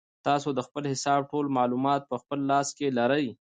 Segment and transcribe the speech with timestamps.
[0.27, 3.27] تاسو د خپل حساب ټول معلومات په خپل لاس کې لرئ.